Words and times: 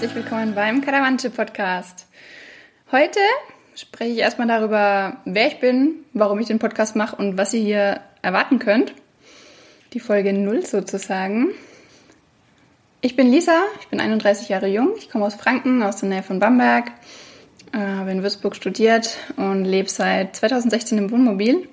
willkommen 0.00 0.54
beim 0.54 0.80
Karawanche 0.80 1.28
Podcast. 1.28 2.06
Heute 2.90 3.20
spreche 3.76 4.12
ich 4.12 4.18
erstmal 4.18 4.48
darüber, 4.48 5.18
wer 5.26 5.48
ich 5.48 5.60
bin, 5.60 6.06
warum 6.14 6.38
ich 6.38 6.46
den 6.46 6.58
Podcast 6.58 6.96
mache 6.96 7.16
und 7.16 7.36
was 7.36 7.52
ihr 7.52 7.60
hier 7.60 8.00
erwarten 8.22 8.58
könnt. 8.58 8.94
Die 9.92 10.00
Folge 10.00 10.32
0 10.32 10.64
sozusagen. 10.64 11.50
Ich 13.02 13.14
bin 13.14 13.30
Lisa, 13.30 13.60
ich 13.80 13.88
bin 13.88 14.00
31 14.00 14.48
Jahre 14.48 14.68
jung, 14.68 14.94
ich 14.96 15.10
komme 15.10 15.26
aus 15.26 15.34
Franken, 15.34 15.82
aus 15.82 15.96
der 15.96 16.08
Nähe 16.08 16.22
von 16.22 16.38
Bamberg, 16.38 16.90
äh, 17.72 17.78
habe 17.78 18.10
in 18.10 18.22
Würzburg 18.22 18.56
studiert 18.56 19.18
und 19.36 19.66
lebe 19.66 19.90
seit 19.90 20.34
2016 20.34 20.96
im 20.96 21.10
Wohnmobil. 21.10 21.68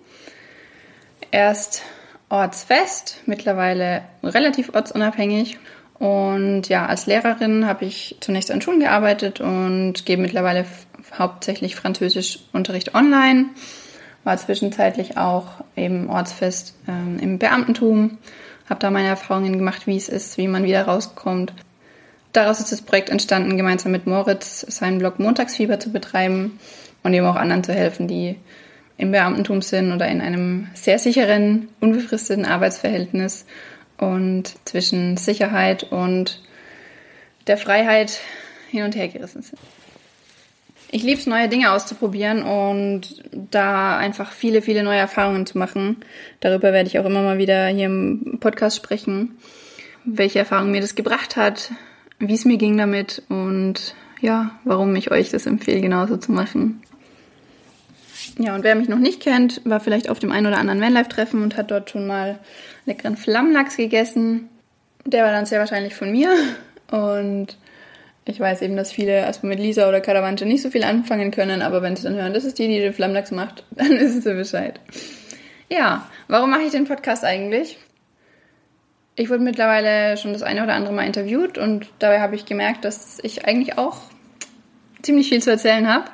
Erst 1.32 1.82
ortsfest, 2.28 3.22
mittlerweile 3.26 4.04
relativ 4.22 4.76
ortsunabhängig. 4.76 5.58
Und 6.00 6.70
ja, 6.70 6.86
als 6.86 7.08
Lehrerin 7.08 7.66
habe 7.66 7.86
ich 7.86 8.18
zunächst 8.20 8.52
an 8.52 8.62
Schulen 8.62 8.80
gearbeitet 8.80 9.42
und 9.42 10.06
gebe 10.06 10.22
mittlerweile 10.22 10.66
hauptsächlich 11.18 11.76
Französischunterricht 11.76 12.94
online. 12.94 13.46
War 14.24 14.38
zwischenzeitlich 14.38 15.18
auch 15.18 15.46
eben 15.76 16.10
ortsfest 16.10 16.76
ähm, 16.88 17.18
im 17.20 17.40
Beamtentum 17.40 18.18
habe 18.70 18.80
da 18.80 18.92
meine 18.92 19.08
Erfahrungen 19.08 19.58
gemacht, 19.58 19.88
wie 19.88 19.98
es 19.98 20.10
ist, 20.10 20.38
wie 20.38 20.48
man 20.48 20.64
wieder 20.64 20.84
rauskommt. 20.84 21.54
Daraus 22.34 22.60
ist 22.60 22.72
das 22.72 22.82
Projekt 22.82 23.10
entstanden, 23.10 23.58
gemeinsam 23.58 23.92
mit 23.92 24.06
Moritz 24.06 24.62
seinen 24.62 25.00
Blog 25.00 25.20
Montagsfieber 25.20 25.80
zu 25.80 25.92
betreiben 25.92 26.60
und 27.04 27.14
eben 27.14 27.26
auch 27.26 27.36
anderen 27.36 27.64
zu 27.64 27.74
helfen, 27.74 28.08
die 28.08 28.36
im 28.98 29.12
Beamtentum 29.12 29.62
sind 29.62 29.92
oder 29.94 30.08
in 30.08 30.22
einem 30.22 30.68
sehr 30.74 31.00
sicheren, 31.00 31.70
unbefristeten 31.80 32.46
Arbeitsverhältnis 32.46 33.46
und 33.98 34.54
zwischen 34.66 35.18
Sicherheit 35.18 35.84
und 35.92 36.42
der 37.48 37.58
Freiheit 37.58 38.20
hin 38.70 38.84
und 38.84 38.96
her 38.96 39.08
gerissen 39.08 39.42
sind. 39.42 39.60
Ich 40.90 41.04
liebe 41.04 41.20
es, 41.20 41.28
neue 41.28 41.50
Dinge 41.50 41.72
auszuprobieren 41.72 42.44
und 42.44 43.22
da 43.32 43.98
einfach 43.98 44.32
viele, 44.32 44.62
viele 44.62 44.84
neue 44.84 45.00
Erfahrungen 45.00 45.46
zu 45.46 45.58
machen. 45.58 45.98
Darüber 46.40 46.72
werde 46.72 46.88
ich 46.88 46.98
auch 46.98 47.06
immer 47.06 47.22
mal 47.22 47.38
wieder 47.38 47.68
hier 47.68 47.88
im 47.88 48.38
Podcast 48.40 48.78
sprechen, 48.78 49.38
welche 50.06 50.40
Erfahrungen 50.40 50.72
mir 50.72 50.80
das 50.80 50.96
gebracht 50.96 51.36
hat, 51.36 51.72
wie 52.20 52.34
es 52.34 52.46
mir 52.46 52.58
ging 52.58 52.78
damit 52.78 53.22
und 53.28 53.96
ja, 54.22 54.52
warum 54.64 54.96
ich 54.96 55.12
euch 55.12 55.30
das 55.30 55.46
empfehle, 55.46 55.82
genauso 55.82 56.18
zu 56.18 56.32
machen. 56.32 56.82
Ja, 58.40 58.54
und 58.54 58.64
wer 58.64 58.76
mich 58.76 58.88
noch 58.88 59.00
nicht 59.00 59.22
kennt, 59.22 59.62
war 59.66 59.80
vielleicht 59.80 60.10
auf 60.10 60.20
dem 60.20 60.32
einen 60.32 60.46
oder 60.46 60.60
anderen 60.60 60.80
Vanlife-Treffen 60.80 61.42
und 61.42 61.58
hat 61.58 61.72
dort 61.72 61.90
schon 61.90 62.06
mal 62.06 62.38
leckeren 62.86 63.18
Flammlachs 63.18 63.78
gegessen. 63.78 64.50
Der 65.06 65.24
war 65.24 65.32
dann 65.32 65.48
sehr 65.48 65.60
wahrscheinlich 65.60 65.96
von 65.96 66.12
mir 66.12 66.30
und 66.92 67.58
ich 68.26 68.40
weiß 68.40 68.62
eben, 68.62 68.76
dass 68.76 68.92
viele 68.92 69.14
erstmal 69.14 69.52
mit 69.52 69.60
Lisa 69.60 69.88
oder 69.88 70.02
Caravante 70.02 70.46
nicht 70.46 70.62
so 70.62 70.70
viel 70.70 70.84
anfangen 70.84 71.32
können, 71.32 71.62
aber 71.62 71.82
wenn 71.82 71.96
sie 71.96 72.04
dann 72.04 72.16
hören, 72.16 72.34
das 72.34 72.44
ist 72.44 72.60
die, 72.60 72.68
die 72.68 72.80
den 72.80 72.94
Flammlachs 72.94 73.32
macht, 73.32 73.64
dann 73.72 73.92
wissen 73.92 74.22
sie 74.22 74.34
Bescheid. 74.34 74.80
Ja, 75.70 76.08
warum 76.28 76.52
mache 76.52 76.64
ich 76.64 76.72
den 76.72 76.86
Podcast 76.86 77.24
eigentlich? 77.24 77.78
Ich 79.16 79.30
wurde 79.30 79.44
mittlerweile 79.44 80.16
schon 80.18 80.34
das 80.34 80.44
eine 80.44 80.64
oder 80.64 80.76
andere 80.76 80.94
Mal 80.94 81.08
interviewt 81.08 81.58
und 81.58 81.88
dabei 81.98 82.20
habe 82.20 82.36
ich 82.36 82.46
gemerkt, 82.46 82.86
dass 82.86 83.18
ich 83.24 83.46
eigentlich 83.46 83.78
auch 83.78 83.98
ziemlich 85.02 85.30
viel 85.30 85.42
zu 85.42 85.50
erzählen 85.50 85.92
habe. 85.92 86.06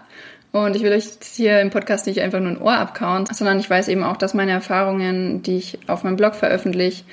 Und 0.54 0.76
ich 0.76 0.84
will 0.84 0.92
euch 0.92 1.06
hier 1.34 1.62
im 1.62 1.72
Podcast 1.72 2.06
nicht 2.06 2.22
einfach 2.22 2.40
nur 2.40 2.52
ein 2.52 2.62
Ohr 2.62 2.78
abkauen, 2.78 3.26
sondern 3.26 3.60
ich 3.60 3.68
weiß 3.68 3.88
eben 3.88 4.04
auch, 4.04 4.18
dass 4.18 4.36
meine 4.36 4.52
Erfahrungen, 4.52 5.42
die 5.42 5.58
ich 5.58 5.80
auf 5.88 6.04
meinem 6.04 6.16
Blog 6.16 6.36
veröffentliche, 6.36 7.04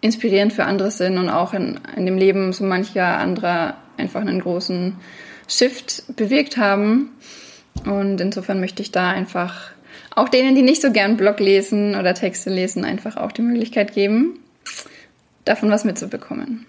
inspirierend 0.00 0.54
für 0.54 0.64
andere 0.64 0.90
sind 0.90 1.18
und 1.18 1.28
auch 1.28 1.52
in, 1.52 1.78
in 1.94 2.06
dem 2.06 2.16
Leben 2.16 2.54
so 2.54 2.64
mancher 2.64 3.18
anderer 3.18 3.76
einfach 3.98 4.22
einen 4.22 4.40
großen 4.40 4.96
Shift 5.46 6.16
bewirkt 6.16 6.56
haben. 6.56 7.10
Und 7.84 8.18
insofern 8.18 8.60
möchte 8.60 8.80
ich 8.80 8.90
da 8.90 9.10
einfach 9.10 9.72
auch 10.16 10.30
denen, 10.30 10.54
die 10.54 10.62
nicht 10.62 10.80
so 10.80 10.90
gern 10.90 11.18
Blog 11.18 11.38
lesen 11.38 11.96
oder 11.96 12.14
Texte 12.14 12.48
lesen, 12.48 12.86
einfach 12.86 13.18
auch 13.18 13.32
die 13.32 13.42
Möglichkeit 13.42 13.92
geben, 13.92 14.40
davon 15.44 15.70
was 15.70 15.84
mitzubekommen. 15.84 16.64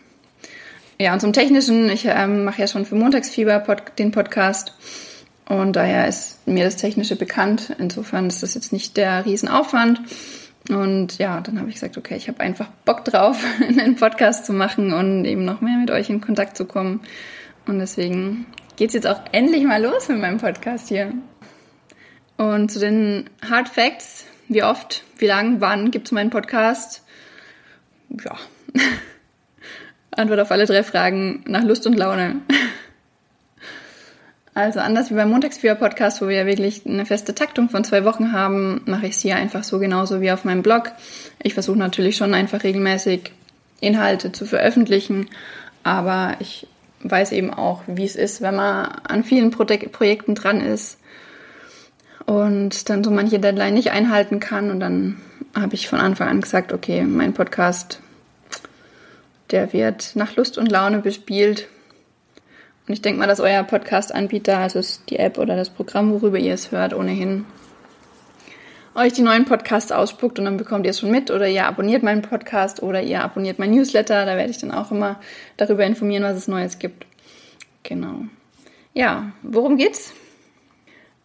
Ja, 1.00 1.14
und 1.14 1.22
zum 1.22 1.32
Technischen, 1.32 1.90
ich 1.90 2.06
ähm, 2.06 2.44
mache 2.44 2.60
ja 2.60 2.68
schon 2.68 2.86
für 2.86 2.96
Montagsfieber 2.96 3.64
den 3.98 4.12
Podcast 4.12 4.74
und 5.52 5.76
daher 5.76 6.08
ist 6.08 6.48
mir 6.48 6.64
das 6.64 6.78
Technische 6.78 7.18
bekannt. 7.18 7.76
Insofern 7.78 8.28
ist 8.28 8.42
das 8.42 8.54
jetzt 8.54 8.72
nicht 8.72 8.96
der 8.96 9.26
Riesenaufwand. 9.26 10.02
Und 10.70 11.18
ja, 11.18 11.42
dann 11.42 11.60
habe 11.60 11.68
ich 11.68 11.76
gesagt, 11.76 11.98
okay, 11.98 12.16
ich 12.16 12.30
habe 12.30 12.40
einfach 12.40 12.68
Bock 12.86 13.04
drauf, 13.04 13.44
einen 13.60 13.98
Podcast 13.98 14.46
zu 14.46 14.54
machen 14.54 14.94
und 14.94 15.26
eben 15.26 15.44
noch 15.44 15.60
mehr 15.60 15.78
mit 15.78 15.92
euch 15.92 16.10
in 16.10 16.22
Kontakt 16.22 16.56
zu 16.56 16.64
kommen. 16.64 17.02
Und 17.68 17.80
deswegen 17.80 18.46
geht 18.78 18.92
es 18.92 18.94
jetzt 18.94 19.08
auch 19.08 19.20
endlich 19.34 19.66
mal 19.66 19.84
los 19.84 20.08
mit 20.08 20.20
meinem 20.20 20.38
Podcast 20.38 20.88
hier. 20.88 21.12
Und 22.38 22.72
zu 22.72 22.80
den 22.80 23.30
Hard 23.42 23.68
Facts, 23.68 24.28
wie 24.48 24.64
oft, 24.64 25.04
wie 25.18 25.28
lang, 25.28 25.60
wann 25.60 25.92
gibt 25.92 26.08
es 26.08 26.12
meinen 26.14 26.30
Podcast? 26.30 27.04
Ja. 28.10 28.38
Antwort 30.12 30.40
auf 30.40 30.52
alle 30.52 30.66
drei 30.66 30.84
Fragen 30.84 31.44
nach 31.46 31.64
Lust 31.64 31.86
und 31.88 31.98
Laune. 31.98 32.40
Also 34.54 34.82
anders 34.82 35.10
wie 35.10 35.16
beim 35.16 35.30
Montagsfieber-Podcast, 35.30 36.22
wo 36.22 36.28
wir 36.28 36.38
ja 36.38 36.46
wirklich 36.46 36.86
eine 36.86 37.06
feste 37.06 37.34
Taktung 37.34 37.70
von 37.70 37.86
zwei 37.86 38.04
Wochen 38.04 38.34
haben, 38.34 38.82
mache 38.86 39.08
ich 39.08 39.16
es 39.16 39.22
hier 39.22 39.38
einfach 39.38 39.64
so 39.64 39.80
genauso 39.80 40.20
wie 40.20 40.32
auf 40.32 40.44
meinem 40.44 40.62
Blog. 40.62 40.92
Ich 41.42 41.54
versuche 41.54 41.78
natürlich 41.78 42.18
schon 42.18 42.34
einfach 42.34 42.64
regelmäßig 42.64 43.32
Inhalte 43.80 44.34
zu 44.34 44.46
veröffentlichen, 44.46 45.30
aber 45.84 46.36
ich 46.40 46.68
weiß 47.04 47.32
eben 47.32 47.54
auch, 47.54 47.84
wie 47.88 48.04
es 48.04 48.16
ist, 48.16 48.42
wenn 48.42 48.56
man 48.56 48.88
an 49.08 49.24
vielen 49.24 49.52
Pro 49.52 49.64
Projekten 49.64 50.36
dran 50.36 50.60
ist 50.60 50.98
und 52.26 52.90
dann 52.90 53.04
so 53.04 53.10
manche 53.10 53.40
Deadline 53.40 53.74
nicht 53.74 53.92
einhalten 53.92 54.40
kann. 54.40 54.70
Und 54.70 54.82
dann 54.82 55.22
habe 55.56 55.76
ich 55.76 55.88
von 55.88 56.00
Anfang 56.00 56.28
an 56.28 56.42
gesagt, 56.42 56.74
okay, 56.74 57.04
mein 57.04 57.34
Podcast, 57.34 58.02
der 59.50 59.74
wird 59.74 60.12
nach 60.16 60.36
Lust 60.36 60.58
und 60.58 60.70
Laune 60.70 61.00
bespielt 61.00 61.68
und 62.92 62.96
ich 62.96 63.02
denke 63.02 63.22
mal, 63.22 63.28
dass 63.28 63.40
euer 63.40 63.64
Podcast-Anbieter, 63.64 64.58
also 64.58 64.82
die 65.08 65.18
App 65.18 65.38
oder 65.38 65.56
das 65.56 65.70
Programm, 65.70 66.12
worüber 66.12 66.38
ihr 66.38 66.54
es 66.54 66.74
hört, 66.74 66.94
ohnehin 66.94 67.46
euch 68.96 69.14
die 69.14 69.22
neuen 69.22 69.46
Podcasts 69.46 69.94
ausspuckt 69.94 70.40
und 70.40 70.44
dann 70.44 70.58
bekommt 70.58 70.86
ihr 70.86 70.90
es 70.90 71.00
schon 71.00 71.10
mit 71.10 71.32
oder 71.32 71.48
ihr 71.48 71.66
abonniert 71.68 72.04
meinen 72.04 72.22
Podcast 72.22 72.84
oder 72.84 73.02
ihr 73.02 73.24
abonniert 73.24 73.60
mein 73.60 73.72
Newsletter. 73.72 74.26
Da 74.26 74.36
werde 74.36 74.52
ich 74.52 74.58
dann 74.58 74.74
auch 74.74 74.92
immer 74.92 75.22
darüber 75.56 75.86
informieren, 75.86 76.24
was 76.24 76.36
es 76.36 76.50
Neues 76.50 76.80
gibt. 76.80 77.06
Genau. 77.84 78.26
Ja, 78.94 79.32
worum 79.42 79.78
geht's? 79.78 80.12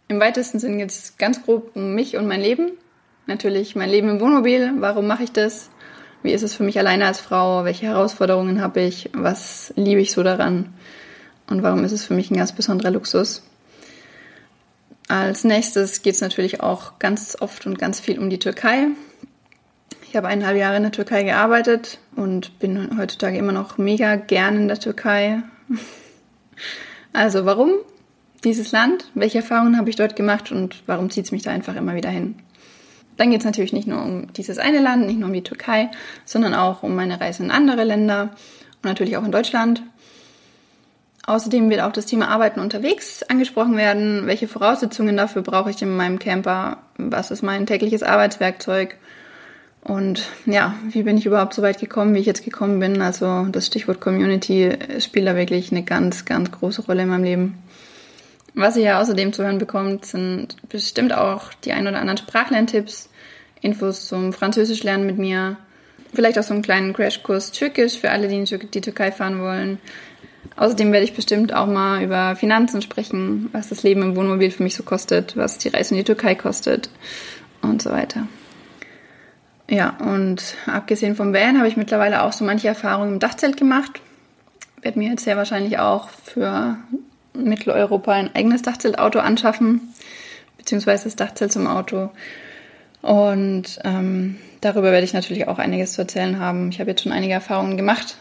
Im 0.07 0.21
weitesten 0.21 0.61
Sinn 0.61 0.79
geht 0.79 0.91
es 0.91 1.17
ganz 1.19 1.43
grob 1.43 1.73
um 1.75 1.97
mich 1.97 2.17
und 2.17 2.29
mein 2.29 2.43
Leben. 2.43 2.75
Natürlich 3.27 3.75
mein 3.75 3.91
Leben 3.91 4.09
im 4.09 4.21
Wohnmobil. 4.21 4.71
Warum 4.77 5.09
mache 5.09 5.25
ich 5.25 5.33
das? 5.33 5.69
Wie 6.23 6.31
ist 6.31 6.45
es 6.45 6.55
für 6.55 6.63
mich 6.63 6.79
alleine 6.79 7.07
als 7.07 7.21
Frau? 7.21 7.65
Welche 7.65 7.87
Herausforderungen 7.87 8.63
habe 8.63 8.83
ich? 8.83 9.11
Was 9.15 9.75
liebe 9.75 10.01
ich 10.01 10.13
so 10.13 10.23
daran? 10.23 10.73
Und 11.49 11.63
warum 11.63 11.85
ist 11.85 11.93
es 11.93 12.05
für 12.05 12.15
mich 12.15 12.31
ein 12.31 12.37
ganz 12.37 12.53
besonderer 12.53 12.91
Luxus. 12.91 13.43
Als 15.09 15.45
nächstes 15.45 16.03
geht 16.03 16.15
es 16.15 16.21
natürlich 16.21 16.61
auch 16.61 16.99
ganz 16.99 17.37
oft 17.41 17.67
und 17.67 17.79
ganz 17.79 18.01
viel 18.01 18.19
um 18.19 18.29
die 18.29 18.41
Türkei. 18.41 18.89
Ich 20.09 20.17
habe 20.17 20.29
eineinhalb 20.29 20.57
Jahre 20.57 20.77
in 20.77 20.83
der 20.83 20.93
Türkei 20.93 21.23
gearbeitet 21.23 21.99
und 22.17 22.59
bin 22.59 22.99
heutzutage 22.99 23.39
immer 23.39 23.53
noch 23.53 23.79
mega 23.79 24.17
gern 24.17 24.57
in 24.57 24.69
der 24.69 24.81
Türkei. 24.81 25.43
Also 27.13 27.47
warum 27.47 27.71
dieses 28.45 28.73
Land? 28.73 29.11
Welche 29.15 29.39
Erfahrungen 29.39 29.79
habe 29.79 29.89
ich 29.89 29.97
dort 29.97 30.17
gemacht 30.17 30.53
und 30.53 30.83
warum 30.85 31.09
zieht 31.09 31.25
es 31.25 31.33
mich 31.33 31.43
da 31.43 31.51
einfach 31.51 31.75
immer 31.75 31.95
wieder 31.95 32.11
hin? 32.11 32.35
Dann 33.17 33.31
geht 33.31 33.41
es 33.41 33.47
natürlich 33.47 33.73
nicht 33.73 33.89
nur 33.89 34.03
um 34.03 34.33
dieses 34.35 34.59
eine 34.59 34.81
Land, 34.81 35.07
nicht 35.07 35.19
nur 35.19 35.29
um 35.29 35.33
die 35.33 35.43
Türkei, 35.43 35.91
sondern 36.27 36.53
auch 36.53 36.83
um 36.83 36.95
meine 36.95 37.19
Reise 37.19 37.43
in 37.43 37.51
andere 37.51 37.85
Länder 37.85 38.35
und 38.77 38.85
natürlich 38.85 39.17
auch 39.17 39.25
in 39.25 39.33
Deutschland. 39.33 39.83
Außerdem 41.27 41.69
wird 41.71 41.81
auch 41.81 41.93
das 41.93 42.07
Thema 42.07 42.29
Arbeiten 42.29 42.61
unterwegs 42.61 43.25
angesprochen 43.25 43.77
werden. 43.77 44.27
Welche 44.27 44.47
Voraussetzungen 44.47 45.17
dafür 45.17 45.43
brauche 45.43 45.71
ich 45.71 45.83
in 45.83 45.97
meinem 45.97 46.21
Camper? 46.21 46.79
Was 46.99 47.33
ist 47.33 47.43
mein 47.43 47.67
tägliches 47.67 48.05
Arbeitswerkzeug? 48.05 48.97
Und 49.83 50.29
ja, 50.47 50.75
wie 50.89 51.03
bin 51.03 51.19
ich 51.19 51.27
überhaupt 51.27 51.55
so 51.55 51.63
weit 51.63 51.81
gekommen, 51.81 52.15
wie 52.15 52.21
ich 52.21 52.27
jetzt 52.27 52.45
gekommen 52.45 52.79
bin? 52.79 53.03
Also 53.03 53.47
das 53.51 53.67
Stichwort 53.67 54.01
Community 54.01 54.77
spielt 55.01 55.27
da 55.27 55.37
wirklich 55.37 55.73
eine 55.73 55.83
ganz, 55.83 56.25
ganz 56.25 56.51
große 56.53 56.83
Rolle 56.83 57.03
in 57.03 57.09
meinem 57.09 57.25
Leben. 57.25 57.63
Was 58.55 58.77
ihr 58.77 58.85
ja 58.85 59.01
außerdem 59.01 59.33
zu 59.33 59.45
hören 59.45 59.59
bekommt, 59.59 60.07
sind 60.07 60.57
bestimmt 60.69 61.13
auch 61.13 61.53
die 61.65 61.73
ein 61.73 61.87
oder 61.87 61.99
anderen 61.99 62.17
Sprachlern-Tipps, 62.17 63.11
Infos 63.61 64.07
zum 64.07 64.33
Französisch 64.33 64.83
lernen 64.83 65.07
mit 65.07 65.19
mir, 65.19 65.57
vielleicht 66.15 66.39
auch 66.39 66.43
so 66.43 66.55
einen 66.55 66.63
kleinen 66.63 66.93
Crashkurs 66.93 67.53
Türkisch 67.53 67.99
für 67.99 68.11
alle, 68.11 68.29
die 68.29 68.37
in 68.37 68.45
die 68.45 68.81
Türkei 68.81 69.13
fahren 69.13 69.41
wollen, 69.41 69.79
Außerdem 70.57 70.93
werde 70.93 71.05
ich 71.05 71.15
bestimmt 71.15 71.53
auch 71.53 71.67
mal 71.67 72.03
über 72.03 72.37
Finanzen 72.37 72.83
sprechen, 72.83 73.49
was 73.53 73.69
das 73.69 73.83
Leben 73.83 74.03
im 74.03 74.17
Wohnmobil 74.17 74.51
für 74.51 74.63
mich 74.63 74.77
so 74.77 74.83
kostet, 74.83 75.37
was 75.37 75.59
die 75.59 75.69
Reise 75.69 75.95
in 75.95 75.99
die 75.99 76.05
Türkei 76.05 76.35
kostet 76.35 76.91
und 77.63 77.83
so 77.83 77.91
weiter. 77.91 78.27
Ja, 79.69 79.97
und 79.99 80.55
abgesehen 80.67 81.17
vom 81.17 81.35
Van 81.35 81.59
habe 81.59 81.69
ich 81.69 81.77
mittlerweile 81.77 82.23
auch 82.23 82.33
so 82.33 82.45
manche 82.45 82.69
Erfahrungen 82.69 83.15
im 83.15 83.19
Dachzelt 83.19 83.57
gemacht. 83.57 84.01
werde 84.81 84.99
mir 84.99 85.11
jetzt 85.11 85.25
sehr 85.25 85.37
wahrscheinlich 85.37 85.79
auch 85.79 86.09
für 86.09 86.77
Mitteleuropa 87.35 88.13
ein 88.13 88.35
eigenes 88.35 88.63
Dachzeltauto 88.63 89.19
anschaffen, 89.19 89.81
beziehungsweise 90.57 91.05
das 91.05 91.17
Dachzelt 91.17 91.53
zum 91.53 91.67
Auto. 91.67 92.11
Und 93.03 93.79
ähm, 93.85 94.37
darüber 94.61 94.93
werde 94.93 95.05
ich 95.05 95.13
natürlich 95.13 95.49
auch 95.49 95.59
einiges 95.59 95.93
zu 95.93 96.03
erzählen 96.03 96.39
haben. 96.39 96.71
Ich 96.71 96.81
habe 96.81 96.91
jetzt 96.91 97.03
schon 97.03 97.13
einige 97.13 97.35
Erfahrungen 97.35 97.77
gemacht. 97.77 98.17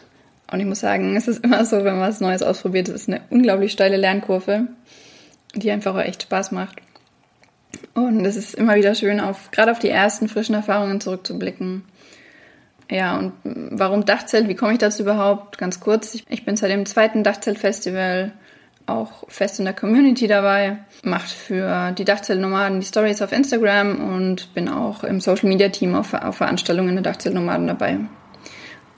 Und 0.52 0.60
ich 0.60 0.66
muss 0.66 0.80
sagen, 0.80 1.16
es 1.16 1.28
ist 1.28 1.44
immer 1.44 1.66
so, 1.66 1.78
wenn 1.78 1.98
man 1.98 2.08
was 2.08 2.22
Neues 2.22 2.44
ausprobiert, 2.44 2.88
es 2.88 2.96
ist 2.96 3.10
eine 3.10 3.22
unglaublich 3.30 3.72
steile 3.72 3.98
Lernkurve, 3.98 4.68
die 5.56 5.72
einfach 5.72 5.96
auch 5.96 6.02
echt 6.02 6.24
Spaß 6.24 6.52
macht. 6.52 6.82
Und 7.94 8.26
es 8.26 8.36
ist 8.36 8.56
immer 8.56 8.76
wieder 8.76 8.94
schön, 8.96 9.20
auf, 9.20 9.52
gerade 9.52 9.72
auf 9.72 9.80
die 9.80 9.90
ersten 9.90 10.28
frischen 10.28 10.56
Erfahrungen 10.56 11.02
zurückzublicken. 11.02 11.84
Ja, 12.90 13.18
und 13.18 13.34
warum 13.44 14.06
Dachzelt? 14.06 14.48
Wie 14.48 14.56
komme 14.56 14.74
ich 14.74 14.80
dazu 14.80 15.02
überhaupt? 15.02 15.58
Ganz 15.58 15.80
kurz. 15.80 16.14
Ich, 16.14 16.26
ich 16.30 16.46
bin 16.46 16.56
seit 16.56 16.72
dem 16.72 16.86
zweiten 16.86 17.24
Dachzeltfestival 17.24 18.34
auch 18.86 19.24
fest 19.30 19.58
in 19.58 19.66
der 19.66 19.74
Community 19.74 20.28
dabei, 20.28 20.78
macht 21.04 21.30
für 21.30 21.92
die 21.94 22.06
Dachzeltnomaden 22.06 22.80
die 22.80 22.86
Stories 22.86 23.24
auf 23.24 23.32
Instagram 23.32 24.14
und 24.14 24.54
bin 24.54 24.70
auch 24.70 25.04
im 25.04 25.20
Social 25.20 25.50
Media 25.50 25.70
Team 25.70 25.96
auf, 25.96 26.14
auf 26.14 26.38
Veranstaltungen 26.38 26.94
der 26.96 27.02
Dachzeltnomaden 27.02 27.66
dabei. 27.66 27.98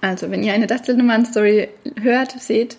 Also, 0.02 0.30
wenn 0.32 0.44
ihr 0.44 0.54
eine 0.54 0.68
Dachzeltnomaden-Story 0.68 1.70
hört, 2.02 2.40
seht, 2.40 2.78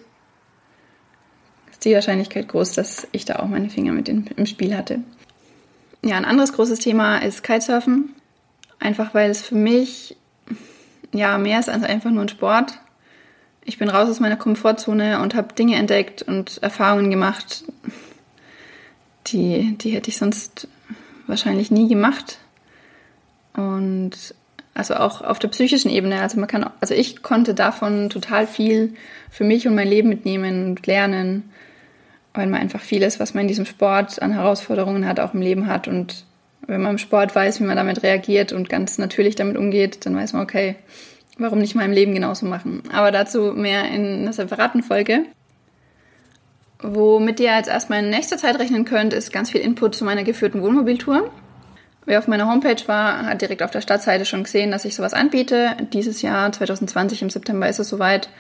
ist 1.71 1.85
die 1.85 1.95
Wahrscheinlichkeit 1.95 2.49
groß, 2.49 2.73
dass 2.73 3.09
ich 3.13 3.25
da 3.25 3.37
auch 3.37 3.49
meine 3.49 3.71
Finger 3.71 3.93
mit 3.93 4.09
in, 4.09 4.27
im 4.37 4.47
Spiel 4.47 4.77
hatte. 4.77 5.01
Ja, 6.03 6.17
ein 6.17 6.25
anderes 6.25 6.53
großes 6.53 6.79
Thema 6.81 7.19
ist 7.19 7.43
Kitesurfen. 7.43 8.15
Einfach 8.79 9.15
weil 9.15 9.31
es 9.31 9.43
für 9.43 9.57
mich 9.57 10.17
ja 11.13 11.39
mehr 11.39 11.59
ist 11.59 11.69
als 11.69 11.83
einfach 11.83 12.11
nur 12.11 12.23
ein 12.23 12.29
Sport 12.29 12.79
ich 13.69 13.77
bin 13.77 13.91
raus 13.91 14.09
aus 14.09 14.19
meiner 14.19 14.39
Komfortzone 14.39 15.21
und 15.21 15.35
habe 15.35 15.53
Dinge 15.53 15.77
entdeckt 15.77 16.23
und 16.23 16.57
Erfahrungen 16.63 17.11
gemacht, 17.11 17.65
die, 19.27 19.77
die 19.77 19.91
hätte 19.91 20.09
ich 20.09 20.17
sonst 20.17 20.69
wahrscheinlich 21.27 21.71
nie 21.71 21.87
gemacht. 21.87 22.39
Und 23.53 24.35
also 24.75 24.95
auch 24.95 25.23
auf 25.23 25.39
der 25.39 25.49
psychischen 25.49 25.91
Ebene, 25.91 26.21
also 26.21 26.39
man 26.39 26.49
kann, 26.49 26.69
also 26.81 26.95
ich 26.95 27.23
konnte 27.23 27.55
davon 27.55 28.11
total 28.11 28.47
viel 28.47 28.95
für 29.31 29.45
mich 29.45 29.67
und 29.67 29.75
mein 29.75 29.89
Leben 29.89 30.09
mitnehmen 30.09 30.67
und 30.67 30.87
lernen, 30.87 31.51
weil 32.35 32.47
man 32.47 32.61
einfach 32.61 32.81
vieles, 32.81 33.19
was 33.19 33.35
man 33.35 33.43
in 33.43 33.49
diesem 33.49 33.67
Sport 33.67 34.23
an 34.23 34.33
Herausforderungen 34.33 35.07
hat, 35.07 35.19
auch 35.19 35.35
im 35.35 35.43
Leben 35.43 35.67
hat. 35.67 35.89
Und 35.89 36.25
wenn 36.67 36.81
man 36.81 36.93
im 36.93 36.99
Sport 36.99 37.35
weiß, 37.35 37.61
wie 37.61 37.65
man 37.65 37.77
damit 37.77 38.03
reagiert 38.03 38.53
und 38.53 38.69
ganz 38.69 38.99
natürlich 38.99 39.35
damit 39.35 39.57
umgeht, 39.57 40.07
dann 40.07 40.15
weiß 40.15 40.35
man, 40.35 40.43
okay, 40.43 40.77
warum 41.39 41.59
nicht 41.59 41.75
mal 41.75 41.85
im 41.85 41.93
Leben 41.93 42.15
genauso 42.15 42.47
machen. 42.47 42.83
Aber 42.93 43.11
dazu 43.11 43.53
mehr 43.53 43.91
in 43.91 44.23
einer 44.23 44.33
separaten 44.33 44.83
Folge. 44.83 45.25
Womit 46.81 47.41
ihr 47.41 47.57
jetzt 47.57 47.69
erstmal 47.69 48.05
in 48.05 48.11
nächster 48.11 48.37
Zeit 48.37 48.59
rechnen 48.61 48.85
könnt, 48.85 49.13
ist 49.13 49.33
ganz 49.33 49.51
viel 49.51 49.61
Input 49.61 49.97
zu 49.97 50.05
meiner 50.05 50.23
geführten 50.23 50.63
Wohnmobiltour. 50.63 51.29
Wer 52.09 52.21
auf 52.21 52.27
meiner 52.27 52.51
Homepage 52.51 52.83
war, 52.87 53.27
hat 53.27 53.43
direkt 53.43 53.63
auf 53.63 53.71
der 53.71 53.83
Startseite 53.83 54.25
schon 54.25 54.43
gesehen, 54.43 54.71
dass 54.71 54.87
ich 54.87 54.95
sowas 54.95 55.13
anbiete. 55.13 55.77
Dieses 55.93 56.23
Jahr, 56.23 56.51
2020 56.51 57.21
im 57.21 57.29
September, 57.29 57.69
ist 57.69 57.81
es 57.81 57.91
soweit. 57.91 58.31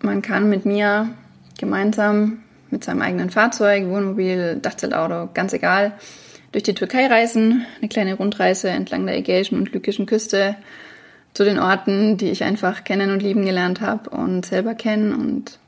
Man 0.00 0.22
kann 0.22 0.48
mit 0.48 0.64
mir 0.64 1.10
gemeinsam 1.58 2.42
mit 2.70 2.82
seinem 2.82 3.02
eigenen 3.02 3.28
Fahrzeug, 3.28 3.86
Wohnmobil, 3.86 4.56
Dachzeltauto, 4.62 5.28
ganz 5.34 5.52
egal, 5.52 5.92
durch 6.52 6.64
die 6.64 6.72
Türkei 6.72 7.06
reisen. 7.06 7.66
Eine 7.80 7.90
kleine 7.90 8.14
Rundreise 8.14 8.70
entlang 8.70 9.04
der 9.04 9.18
ägäischen 9.18 9.58
und 9.58 9.70
lykischen 9.74 10.06
Küste 10.06 10.56
zu 11.34 11.44
den 11.44 11.58
Orten, 11.58 12.16
die 12.16 12.30
ich 12.30 12.44
einfach 12.44 12.84
kennen 12.84 13.10
und 13.10 13.22
lieben 13.22 13.44
gelernt 13.44 13.82
habe 13.82 14.08
und 14.08 14.46
selber 14.46 14.74
kennen. 14.74 15.12
Und 15.12 15.58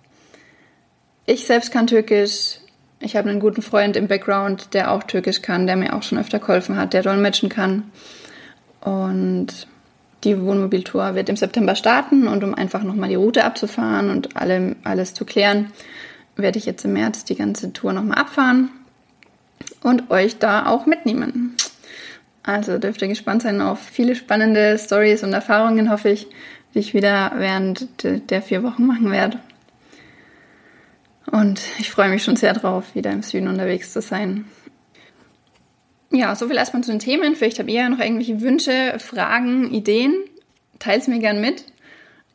ich 1.26 1.44
selbst 1.44 1.72
kann 1.72 1.86
Türkisch. 1.86 2.61
Ich 3.04 3.16
habe 3.16 3.28
einen 3.28 3.40
guten 3.40 3.62
Freund 3.62 3.96
im 3.96 4.06
Background, 4.06 4.74
der 4.74 4.92
auch 4.92 5.02
Türkisch 5.02 5.42
kann, 5.42 5.66
der 5.66 5.74
mir 5.74 5.94
auch 5.94 6.04
schon 6.04 6.18
öfter 6.18 6.38
geholfen 6.38 6.76
hat, 6.76 6.92
der 6.92 7.02
dolmetschen 7.02 7.48
kann. 7.48 7.90
Und 8.80 9.66
die 10.22 10.40
Wohnmobiltour 10.40 11.16
wird 11.16 11.28
im 11.28 11.34
September 11.34 11.74
starten 11.74 12.28
und 12.28 12.44
um 12.44 12.54
einfach 12.54 12.84
nochmal 12.84 13.08
die 13.08 13.16
Route 13.16 13.42
abzufahren 13.42 14.08
und 14.08 14.36
alle, 14.36 14.76
alles 14.84 15.14
zu 15.14 15.24
klären, 15.24 15.72
werde 16.36 16.58
ich 16.58 16.64
jetzt 16.64 16.84
im 16.84 16.92
März 16.92 17.24
die 17.24 17.34
ganze 17.34 17.72
Tour 17.72 17.92
nochmal 17.92 18.18
abfahren 18.18 18.70
und 19.82 20.12
euch 20.12 20.38
da 20.38 20.66
auch 20.66 20.86
mitnehmen. 20.86 21.56
Also 22.44 22.78
dürft 22.78 23.02
ihr 23.02 23.08
gespannt 23.08 23.42
sein 23.42 23.60
auf 23.60 23.80
viele 23.80 24.14
spannende 24.14 24.78
Stories 24.78 25.24
und 25.24 25.32
Erfahrungen, 25.32 25.90
hoffe 25.90 26.10
ich, 26.10 26.28
die 26.72 26.78
ich 26.78 26.94
wieder 26.94 27.32
während 27.36 27.88
der 28.30 28.42
vier 28.42 28.62
Wochen 28.62 28.86
machen 28.86 29.10
werde. 29.10 29.40
Und 31.32 31.62
ich 31.78 31.90
freue 31.90 32.10
mich 32.10 32.22
schon 32.22 32.36
sehr 32.36 32.52
drauf, 32.52 32.94
wieder 32.94 33.10
im 33.10 33.22
Süden 33.22 33.48
unterwegs 33.48 33.90
zu 33.92 34.02
sein. 34.02 34.44
Ja, 36.10 36.36
so 36.36 36.46
viel 36.46 36.56
erstmal 36.56 36.84
zu 36.84 36.90
den 36.90 37.00
Themen. 37.00 37.34
Vielleicht 37.34 37.58
habt 37.58 37.70
ihr 37.70 37.80
ja 37.80 37.88
noch 37.88 38.00
irgendwelche 38.00 38.42
Wünsche, 38.42 38.98
Fragen, 38.98 39.72
Ideen. 39.72 40.14
Teilt 40.78 41.00
es 41.02 41.08
mir 41.08 41.20
gern 41.20 41.40
mit. 41.40 41.64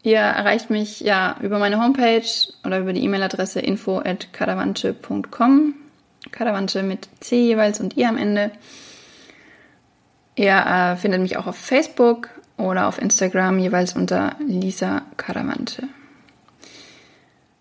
Ihr 0.01 0.17
erreicht 0.17 0.71
mich 0.71 1.01
ja 1.01 1.37
über 1.41 1.59
meine 1.59 1.79
Homepage 1.79 2.25
oder 2.65 2.79
über 2.79 2.91
die 2.91 3.03
E-Mail-Adresse 3.03 3.59
info 3.59 3.99
at 3.99 4.33
caravanche.com. 4.33 5.75
Caravanche 6.31 6.81
mit 6.81 7.07
C 7.19 7.43
jeweils 7.43 7.79
und 7.79 7.97
I 7.97 8.05
am 8.05 8.17
Ende. 8.17 8.51
Ihr 10.35 10.55
äh, 10.55 10.95
findet 10.95 11.21
mich 11.21 11.37
auch 11.37 11.45
auf 11.45 11.57
Facebook 11.57 12.29
oder 12.57 12.87
auf 12.87 12.99
Instagram 12.99 13.59
jeweils 13.59 13.95
unter 13.95 14.37
Lisa 14.39 15.03
Caramante. 15.17 15.87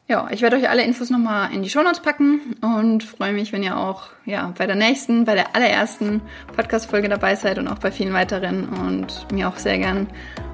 Ja, 0.08 0.29
ich 0.31 0.41
werde 0.41 0.56
euch 0.56 0.69
alle 0.69 0.85
Infos 0.85 1.11
nochmal 1.11 1.53
in 1.53 1.64
die 1.64 1.69
Shownotes 1.69 2.00
packen 2.00 2.55
und 2.61 3.03
freue 3.03 3.32
mich, 3.32 3.53
wenn 3.53 3.64
ihr 3.64 3.76
auch 3.76 4.05
ja, 4.25 4.53
bei 4.56 4.67
der 4.67 4.77
nächsten, 4.77 5.25
bei 5.25 5.34
der 5.34 5.56
allerersten 5.56 6.20
Podcast-Folge 6.55 7.08
dabei 7.08 7.34
seid 7.34 7.58
und 7.58 7.67
auch 7.67 7.79
bei 7.79 7.91
vielen 7.91 8.13
weiteren 8.13 8.69
und 8.69 9.32
mir 9.32 9.48
auch 9.48 9.56
sehr 9.56 9.79
gern 9.79 10.06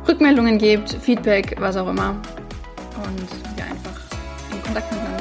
Rückmeldungen 0.09 0.57
gebt, 0.57 0.97
Feedback, 1.03 1.57
was 1.59 1.77
auch 1.77 1.89
immer. 1.89 2.17
Und 2.97 3.29
ja, 3.59 3.67
einfach 3.67 4.01
in 4.53 4.63
Kontakt. 4.63 4.89
Bis 4.89 4.99
dann. 4.99 5.12